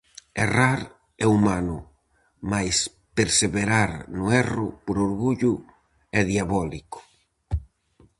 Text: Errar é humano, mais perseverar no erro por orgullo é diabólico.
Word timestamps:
Errar 0.45 0.79
é 1.23 1.25
humano, 1.35 1.77
mais 2.51 2.75
perseverar 3.17 3.91
no 4.15 4.25
erro 4.43 4.67
por 4.85 4.95
orgullo 5.07 5.53
é 6.19 6.21
diabólico. 6.31 6.99